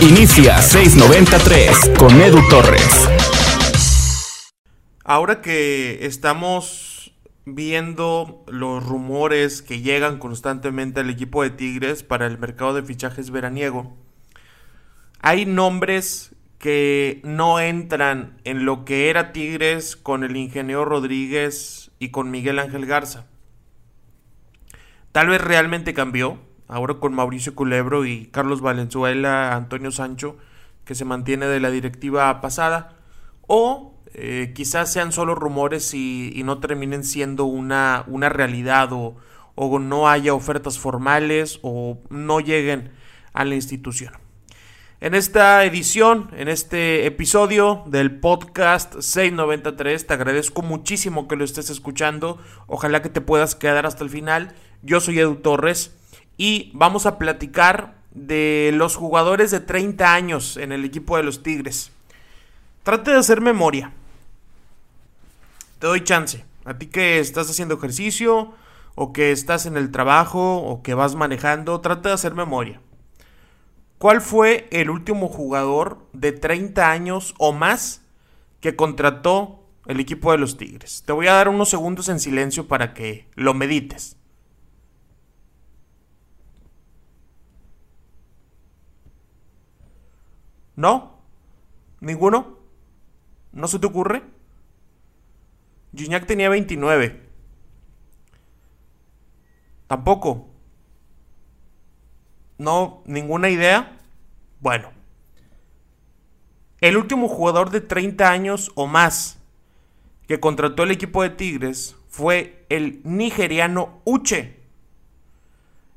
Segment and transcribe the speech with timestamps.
[0.00, 3.08] Inicia 693 con Edu Torres.
[5.04, 7.12] Ahora que estamos
[7.44, 13.30] viendo los rumores que llegan constantemente al equipo de Tigres para el mercado de fichajes
[13.30, 13.96] veraniego,
[15.20, 22.10] hay nombres que no entran en lo que era Tigres con el ingeniero Rodríguez y
[22.10, 23.26] con Miguel Ángel Garza.
[25.12, 26.38] Tal vez realmente cambió,
[26.68, 30.36] ahora con Mauricio Culebro y Carlos Valenzuela, Antonio Sancho,
[30.84, 32.96] que se mantiene de la directiva pasada,
[33.46, 39.16] o eh, quizás sean solo rumores y, no terminen siendo una, una realidad o,
[39.54, 42.92] o no haya ofertas formales o no lleguen
[43.32, 44.12] a la institución.
[45.00, 51.70] En esta edición, en este episodio del podcast 693, te agradezco muchísimo que lo estés
[51.70, 52.38] escuchando.
[52.66, 54.54] Ojalá que te puedas quedar hasta el final.
[54.82, 55.97] Yo soy Edu Torres
[56.38, 61.42] y vamos a platicar de los jugadores de 30 años en el equipo de los
[61.42, 61.90] Tigres.
[62.84, 63.92] Trate de hacer memoria.
[65.78, 66.44] Te doy chance.
[66.64, 68.54] A ti que estás haciendo ejercicio
[68.94, 72.80] o que estás en el trabajo o que vas manejando, trate de hacer memoria.
[73.98, 78.02] ¿Cuál fue el último jugador de 30 años o más
[78.60, 81.02] que contrató el equipo de los Tigres?
[81.04, 84.17] Te voy a dar unos segundos en silencio para que lo medites.
[90.78, 91.18] ¿No?
[91.98, 92.56] ¿Ninguno?
[93.50, 94.22] ¿No se te ocurre?
[95.92, 97.20] Gignac tenía 29.
[99.88, 100.46] Tampoco.
[102.58, 103.98] No, ninguna idea.
[104.60, 104.92] Bueno.
[106.80, 109.40] El último jugador de 30 años o más
[110.28, 114.60] que contrató el equipo de Tigres fue el nigeriano Uche.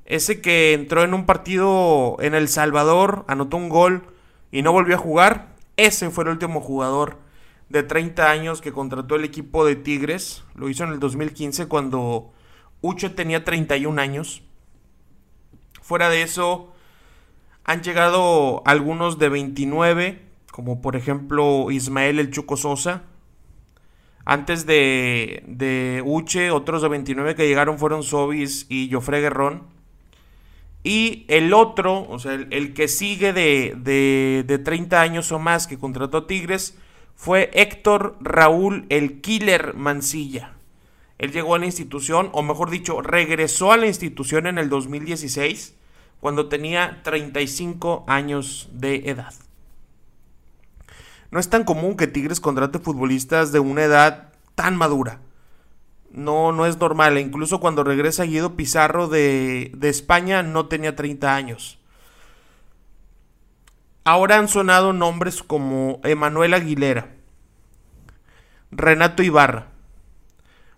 [0.05, 4.11] Ese que entró en un partido en El Salvador, anotó un gol
[4.51, 5.55] y no volvió a jugar.
[5.77, 7.17] Ese fue el último jugador
[7.69, 10.43] de 30 años que contrató el equipo de Tigres.
[10.55, 12.31] Lo hizo en el 2015 cuando
[12.81, 14.43] Uche tenía 31 años.
[15.81, 16.73] Fuera de eso,
[17.63, 23.03] han llegado algunos de 29, como por ejemplo Ismael El Chuco Sosa.
[24.25, 29.63] Antes de, Uche, otros de 29 que llegaron fueron Sobis y Jofre Guerrón.
[30.83, 35.67] Y el otro, o sea, el, que sigue de, de, de, 30 años o más
[35.67, 36.75] que contrató Tigres,
[37.15, 40.53] fue Héctor Raúl El Killer Mancilla.
[41.19, 45.75] Él llegó a la institución, o mejor dicho, regresó a la institución en el 2016
[46.19, 49.33] cuando tenía 35 años de edad.
[51.29, 55.19] No es tan común que Tigres contrate futbolistas de una edad tan madura.
[56.11, 57.17] No, no es normal.
[57.17, 61.79] E incluso cuando regresa Guido Pizarro de, de España no tenía 30 años.
[64.03, 67.15] Ahora han sonado nombres como Emanuel Aguilera,
[68.71, 69.67] Renato Ibarra,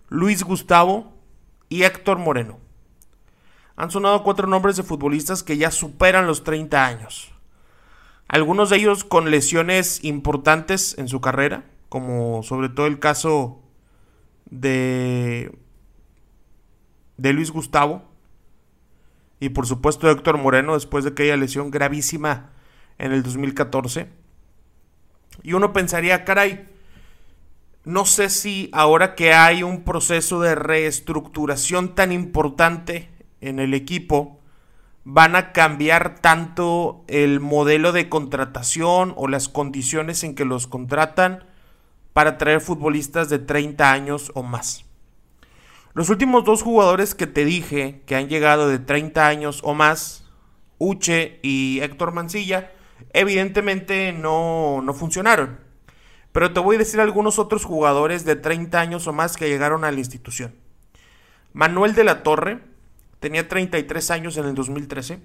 [0.08, 1.14] Luis Gustavo
[1.70, 2.64] y Héctor Moreno
[3.76, 7.32] han sonado cuatro nombres de futbolistas que ya superan los 30 años.
[8.28, 13.60] Algunos de ellos con lesiones importantes en su carrera, como sobre todo el caso
[14.46, 15.56] de,
[17.16, 18.02] de Luis Gustavo
[19.40, 22.50] y por supuesto Héctor Moreno después de aquella lesión gravísima
[22.98, 24.08] en el 2014.
[25.42, 26.68] Y uno pensaría, caray,
[27.84, 33.10] no sé si ahora que hay un proceso de reestructuración tan importante
[33.40, 34.40] en el equipo
[35.04, 41.44] van a cambiar tanto el modelo de contratación o las condiciones en que los contratan
[42.14, 44.86] para traer futbolistas de 30 años o más.
[45.92, 50.24] Los últimos dos jugadores que te dije que han llegado de 30 años o más,
[50.78, 52.72] Uche y Héctor Mancilla,
[53.12, 55.60] evidentemente no, no funcionaron.
[56.32, 59.84] Pero te voy a decir algunos otros jugadores de 30 años o más que llegaron
[59.84, 60.54] a la institución.
[61.52, 62.60] Manuel de la Torre,
[63.20, 65.20] tenía 33 años en el 2013.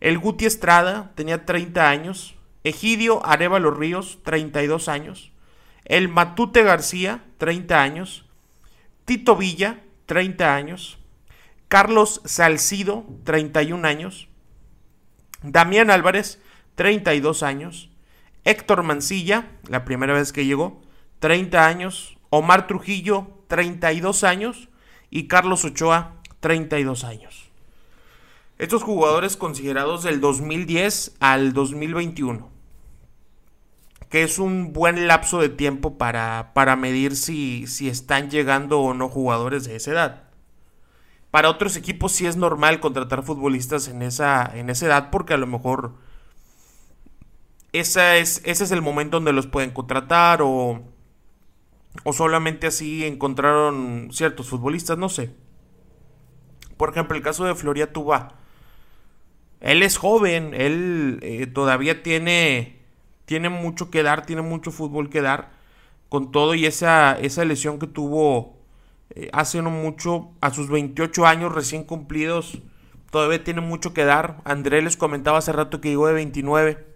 [0.00, 2.34] El Guti Estrada tenía 30 años.
[2.62, 5.33] Egidio Arevalo Ríos, 32 años.
[5.84, 8.24] El Matute García, 30 años.
[9.04, 10.98] Tito Villa, 30 años.
[11.68, 14.28] Carlos Salcido, 31 años.
[15.42, 16.40] Damián Álvarez,
[16.74, 17.90] 32 años.
[18.44, 20.82] Héctor Mancilla, la primera vez que llegó,
[21.18, 22.16] 30 años.
[22.30, 24.68] Omar Trujillo, 32 años.
[25.10, 27.50] Y Carlos Ochoa, 32 años.
[28.56, 32.50] Estos jugadores considerados del 2010 al 2021,
[34.14, 38.94] que es un buen lapso de tiempo para, para medir si, si están llegando o
[38.94, 40.22] no jugadores de esa edad.
[41.32, 45.36] para otros equipos sí es normal contratar futbolistas en esa, en esa edad porque a
[45.36, 45.96] lo mejor
[47.72, 50.84] esa es, ese es el momento donde los pueden contratar o,
[52.04, 55.34] o solamente así encontraron ciertos futbolistas, no sé.
[56.76, 58.34] Por ejemplo, el caso de Floria Tuba.
[59.58, 62.83] Él es joven, él eh, todavía tiene,
[63.24, 65.50] tiene mucho que dar, tiene mucho fútbol que dar.
[66.08, 68.54] Con todo y esa, esa lesión que tuvo
[69.10, 72.58] eh, hace no mucho, a sus 28 años recién cumplidos,
[73.10, 74.40] todavía tiene mucho que dar.
[74.44, 76.86] André les comentaba hace rato que llegó de 29.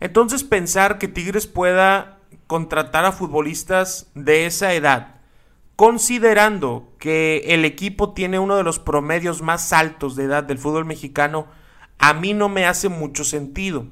[0.00, 5.16] Entonces pensar que Tigres pueda contratar a futbolistas de esa edad,
[5.74, 10.84] considerando que el equipo tiene uno de los promedios más altos de edad del fútbol
[10.84, 11.46] mexicano,
[11.98, 13.86] a mí no me hace mucho sentido.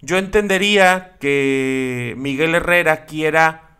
[0.00, 3.78] Yo entendería que Miguel Herrera quiera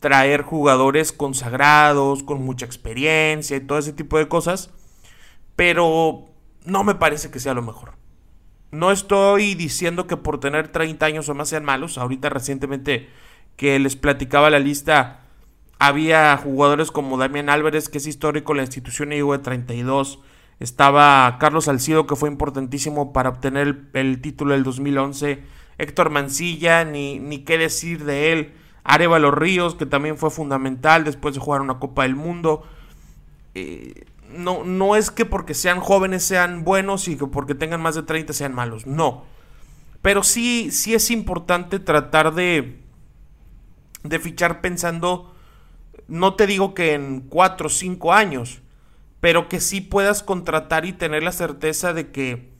[0.00, 4.70] traer jugadores consagrados, con mucha experiencia y todo ese tipo de cosas,
[5.56, 6.24] pero
[6.64, 7.92] no me parece que sea lo mejor.
[8.72, 11.98] No estoy diciendo que por tener 30 años o más sean malos.
[11.98, 13.08] Ahorita recientemente
[13.56, 15.20] que les platicaba la lista,
[15.78, 20.20] había jugadores como Damián Álvarez, que es histórico, la institución llegó de 32.
[20.60, 25.42] Estaba Carlos Salcido, que fue importantísimo para obtener el, título del 2011.
[25.78, 28.52] Héctor Mancilla, ni, ni qué decir de él.
[28.84, 32.62] Arevalo Ríos, que también fue fundamental después de jugar una Copa del Mundo.
[33.54, 34.04] Eh,
[34.36, 38.02] no, no es que porque sean jóvenes sean buenos y que porque tengan más de
[38.02, 39.24] 30 sean malos, no.
[40.02, 42.80] Pero sí, sí es importante tratar de,
[44.02, 45.34] de fichar pensando,
[46.08, 48.62] no te digo que en 4 o 5 años,
[49.20, 52.50] pero que sí puedas contratar y tener la certeza de que,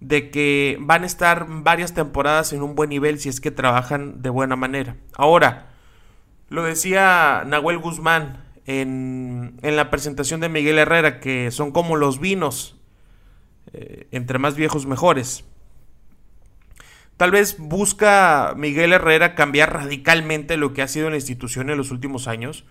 [0.00, 4.22] de que van a estar varias temporadas en un buen nivel si es que trabajan
[4.22, 4.96] de buena manera.
[5.16, 5.70] Ahora,
[6.48, 12.76] lo decía Nahuel Guzmán, en, la presentación de Miguel Herrera, que son como los vinos,
[13.72, 15.44] eh, entre más viejos mejores.
[17.16, 21.90] Tal vez busca Miguel Herrera cambiar radicalmente lo que ha sido la institución en los
[21.90, 22.64] últimos años.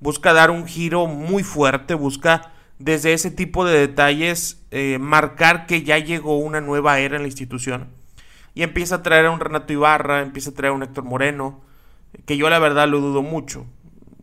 [0.00, 5.82] Busca dar un giro muy fuerte, busca desde ese tipo de detalles eh, marcar que
[5.82, 7.88] ya llegó una nueva era en la institución.
[8.54, 11.60] Y empieza a traer a un Renato Ibarra, empieza a traer a un Héctor Moreno,
[12.24, 13.66] que yo la verdad lo dudo mucho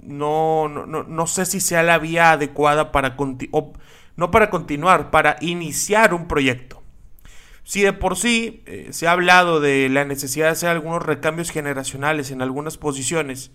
[0.05, 3.15] no, no, no, sé si sea la vía adecuada para
[4.15, 6.81] no para continuar, para iniciar un proyecto.
[7.63, 11.49] Si de por sí eh, se ha hablado de la necesidad de hacer algunos recambios
[11.49, 13.51] generacionales en algunas posiciones,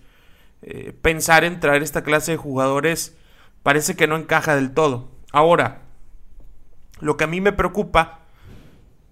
[0.61, 3.15] eh, pensar en traer esta clase de jugadores
[3.63, 5.11] parece que no encaja del todo.
[5.31, 5.83] Ahora,
[6.99, 8.19] lo que a mí me preocupa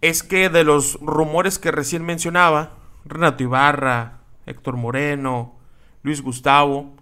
[0.01, 5.55] es que de los rumores que recién mencionaba, Renato Ibarra, Héctor Moreno,
[6.03, 6.95] Luis Gustavo,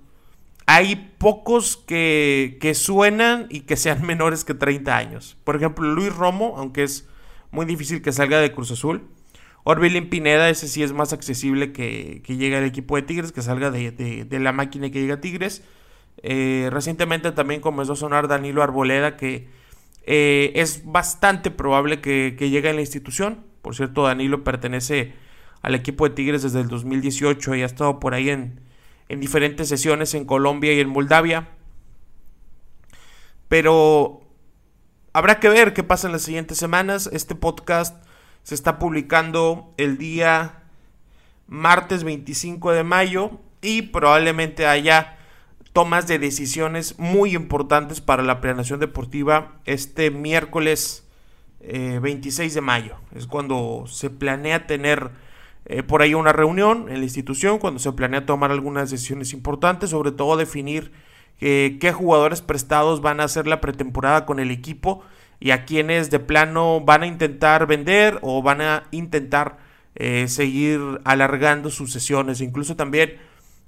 [0.67, 5.37] hay pocos que, que, suenan y que sean menores que 30 años.
[5.43, 7.07] Por ejemplo, Luis Romo, aunque es
[7.51, 9.07] muy difícil que salga de Cruz Azul.
[9.63, 13.41] Orbelín Pineda, ese sí es más accesible que, que llegue al equipo de Tigres, que
[13.41, 15.63] salga de, la máquina y que llegue a Tigres.
[16.23, 19.47] Eh, recientemente también comenzó a sonar Danilo Arboleda, que
[20.05, 23.43] eh, es bastante probable que, llegue a la institución.
[23.61, 25.13] Por cierto, Danilo pertenece
[25.61, 28.61] al equipo de Tigres desde el 2018 y ha estado por ahí en,
[29.09, 31.49] en diferentes sesiones en Colombia y en Moldavia.
[33.47, 34.21] Pero
[35.13, 37.09] habrá que ver qué pasa en las siguientes semanas.
[37.11, 38.03] Este podcast
[38.43, 40.63] se está publicando el día
[41.47, 45.14] martes 25 de mayo y probablemente haya
[45.75, 51.05] tomas de decisiones muy importantes para la planeación deportiva este miércoles
[51.59, 52.95] 26 eh, de mayo.
[53.13, 55.11] Es cuando se planea tener
[55.65, 59.89] eh, por ahí una reunión en la institución cuando se planea tomar algunas decisiones importantes,
[59.89, 60.93] sobre todo definir
[61.41, 65.03] eh, qué jugadores prestados van a hacer la pretemporada con el equipo
[65.41, 69.57] y a quienes de plano van a intentar vender o van a intentar
[70.27, 72.41] seguir alargando sus sesiones.
[72.41, 73.17] Incluso también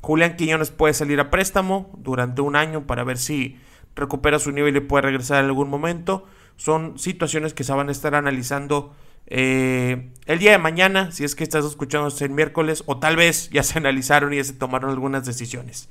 [0.08, 3.60] Julián Quiñones puede salir a préstamo durante un año para ver si
[3.94, 6.26] recupera su nivel y puede regresar en algún momento.
[6.56, 8.96] Son situaciones que se van a estar analizando
[9.26, 13.50] eh, el día de mañana, si es que estás escuchando el miércoles, o tal vez
[13.50, 15.90] ya se analizaron y ya se tomaron algunas decisiones.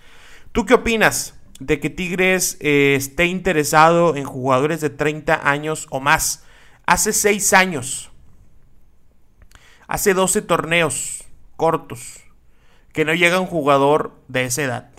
[0.52, 6.00] ¿Tú qué opinas de que Tigres eh, esté interesado en jugadores de 30 años o
[6.00, 6.42] más?
[6.87, 8.11] Hace 6 años,
[9.87, 12.25] hace 12 torneos cortos,
[12.97, 14.91] que no llega un jugador de esa edad.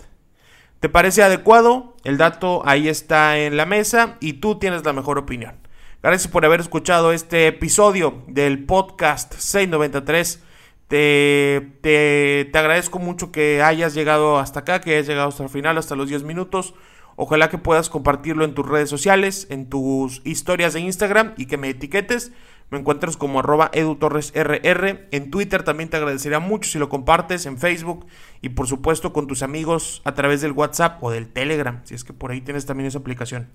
[0.78, 1.96] ¿Te parece adecuado?
[2.04, 5.56] El dato ahí está en la mesa y tú tienes la mejor opinión.
[6.00, 10.44] Gracias por haber escuchado este episodio del podcast 693.
[10.86, 15.48] Te, te, te, agradezco mucho que hayas llegado hasta acá, que hayas llegado hasta el
[15.48, 16.74] final, hasta los 10 minutos.
[17.16, 21.56] Ojalá que puedas compartirlo en tus redes sociales, en tus historias de Instagram y que
[21.56, 22.30] me etiquetes.
[22.70, 25.08] Me encuentras como arroba edutorresrr.
[25.10, 28.06] En Twitter también te agradecería mucho si lo compartes, en Facebook
[28.42, 32.04] y por supuesto con tus amigos a través del WhatsApp o del Telegram, si es
[32.04, 33.48] que por ahí tienes también esa aplicación.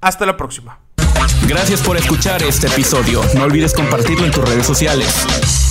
[0.00, 0.80] Hasta la próxima.
[1.46, 3.22] Gracias por escuchar este episodio.
[3.34, 5.63] No olvides compartirlo en tus redes sociales.